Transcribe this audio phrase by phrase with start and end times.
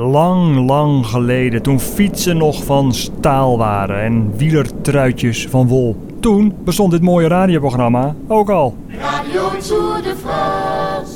[0.00, 5.96] Lang, lang geleden, toen fietsen nog van staal waren en wielertruitjes van wol.
[6.20, 8.76] Toen bestond dit mooie radioprogramma ook al.
[8.88, 11.12] Radio Tour de France.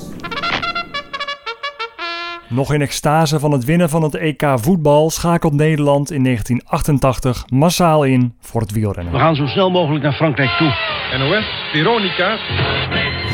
[2.48, 8.04] Nog in extase van het winnen van het EK voetbal schakelt Nederland in 1988 massaal
[8.04, 9.12] in voor het wielrennen.
[9.12, 10.74] We gaan zo snel mogelijk naar Frankrijk toe.
[11.18, 12.38] NOS, Veronica.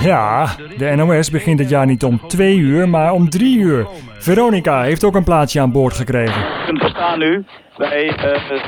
[0.03, 3.87] Ja, de NOS begint het jaar niet om twee uur, maar om drie uur.
[4.19, 6.43] Veronica heeft ook een plaatsje aan boord gekregen.
[6.67, 7.45] We staan nu
[7.77, 8.63] bij eh,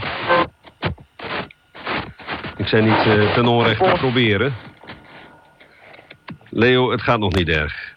[2.57, 4.55] Ik zei niet eh, ten onrechte proberen.
[6.49, 7.90] Leo, het gaat nog niet erg.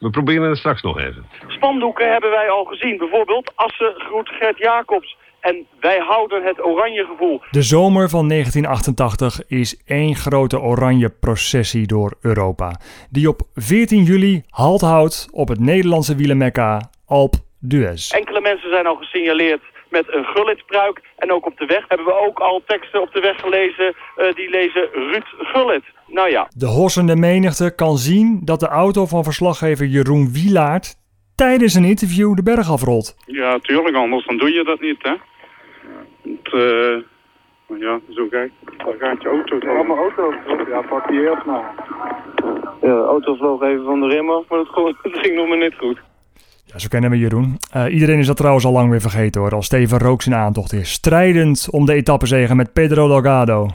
[0.00, 1.26] We proberen het straks nog even.
[1.46, 2.96] spandoeken hebben wij al gezien.
[2.96, 5.16] Bijvoorbeeld Assen groet Gert Jacobs.
[5.40, 7.40] En wij houden het oranje gevoel.
[7.50, 12.80] De zomer van 1988 is één grote oranje processie door Europa.
[13.10, 18.10] Die op 14 juli halt houdt op het Nederlandse wielermekka Alp d'Huez.
[18.10, 21.00] Enkele mensen zijn al gesignaleerd met een Gullit-pruik.
[21.16, 23.94] En ook op de weg hebben we ook al teksten op de weg gelezen.
[24.16, 25.84] eh, die lezen Ruud Gullit.
[26.06, 30.94] Nou ja, De hossende menigte kan zien dat de auto van verslaggever Jeroen Wielaert
[31.34, 33.14] tijdens een interview de berg afrolt.
[33.26, 35.14] Ja, tuurlijk, anders dan doe je dat niet, hè.
[36.22, 37.04] Het, eh,
[37.66, 39.70] maar ja, zo kijk, daar gaat je auto toch.
[39.70, 40.34] Allemaal auto,
[40.70, 41.74] ja, pak die eerst maar.
[42.80, 44.68] de auto vloog even van de rim af, maar het
[45.22, 45.98] ging nog maar net goed.
[46.72, 47.58] Ja, zo kennen we Jeroen.
[47.70, 49.54] Eh, iedereen is dat trouwens al lang weer vergeten hoor.
[49.54, 50.90] Als Steven Rooks in aantocht is.
[50.90, 53.70] Strijdend om de etappezegen met Pedro Delgado.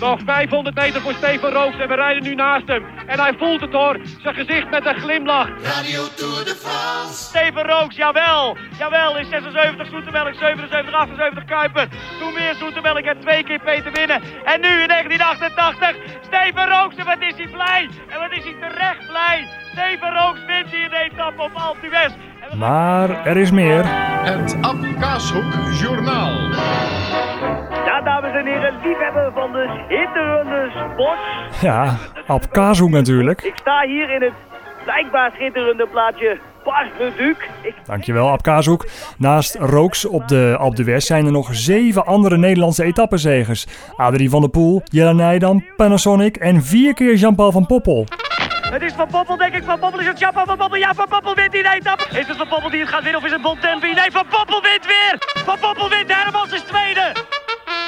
[0.00, 2.84] Nog 500 meter voor Steven Rooks en we rijden nu naast hem.
[3.06, 5.48] En hij voelt het hoor, zijn gezicht met een glimlach.
[5.62, 7.24] Radio Tour de France.
[7.24, 8.56] Steven Rooks, jawel.
[8.78, 11.88] Jawel, in 76 Zoetemelk, 77, 78 Kuiper.
[12.20, 14.20] Toen weer Zoetemelk en twee keer Peter winnen.
[14.44, 15.96] En nu in 1988,
[16.28, 16.96] Steven Rooks.
[16.96, 17.88] En wat is hij blij.
[18.08, 19.65] En wat is hij terecht blij.
[19.76, 22.12] Steven Rooks wint hier de etappe op Alpe d'Huez.
[22.40, 23.82] En we- Maar er is meer.
[23.84, 25.44] Het Ab Kaashoek
[25.80, 26.32] Journaal.
[27.84, 31.18] Ja, dames en heren, liefhebber van de schitterende sport.
[31.60, 33.42] Ja, Ab Kazoek natuurlijk.
[33.42, 34.32] Ik sta hier in het
[34.84, 36.38] blijkbaar schitterende plaatje
[37.84, 38.86] Dankjewel Ab Kazoek.
[39.18, 43.66] Naast Rooks op de Alpe d'Huez zijn er nog zeven andere Nederlandse etappenzegers.
[43.96, 48.06] Adrie van der Poel, Jelle Nijdam, Panasonic en vier keer Jean-Paul van Poppel.
[48.70, 49.64] Het is Van Poppel, denk ik.
[49.64, 50.78] Van Poppel is het Chapa van Poppel.
[50.78, 52.04] Ja, Van Poppel wint die etappe.
[52.18, 53.92] Is het Van Poppel die het gaat winnen of is het Bontempi?
[53.94, 55.14] Nee, Van Poppel wint weer.
[55.44, 56.14] Van Poppel wint.
[56.14, 57.12] Hermans is tweede.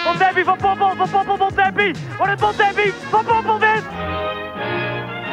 [0.05, 1.93] Bontempi, Van Poppel, Van Poppel, Bontempi.
[2.17, 2.93] Wordt het Bontempi?
[3.11, 3.85] Van Poppel wint.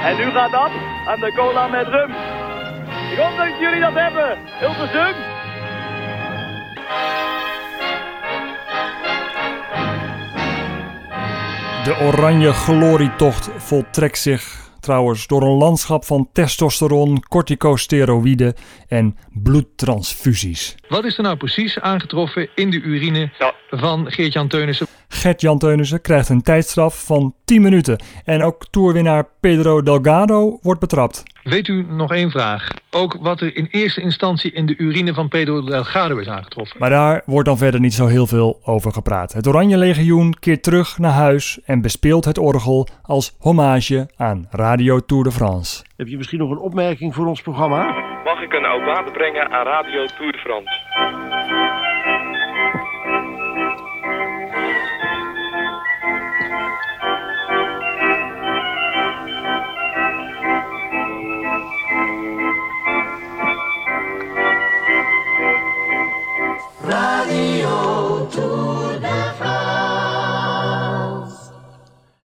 [0.03, 0.71] En nu gaat dat
[1.07, 2.11] aan de cola met rum.
[3.11, 4.37] Ik hoop dat jullie dat hebben.
[4.59, 5.15] Hilversum.
[11.83, 18.53] De oranje glorietocht voltrekt zich trouwens door een landschap van testosteron, corticosteroïden
[18.87, 20.75] en bloedtransfusies.
[20.87, 23.31] Wat is er nou precies aangetroffen in de urine
[23.69, 24.87] van Geert-Jan Teunissen?
[25.15, 28.03] Gert-Jan Teunissen krijgt een tijdstraf van 10 minuten.
[28.25, 31.23] En ook toerwinnaar Pedro Delgado wordt betrapt.
[31.43, 32.67] Weet u nog één vraag?
[32.91, 36.79] Ook wat er in eerste instantie in de urine van Pedro Delgado is aangetroffen.
[36.79, 39.33] Maar daar wordt dan verder niet zo heel veel over gepraat.
[39.33, 44.99] Het Oranje Legioen keert terug naar huis en bespeelt het orgel als hommage aan Radio
[44.99, 45.83] Tour de France.
[45.97, 47.83] Heb je misschien nog een opmerking voor ons programma?
[48.23, 51.84] Mag ik een water brengen aan Radio Tour de France?
[66.87, 67.64] Radio.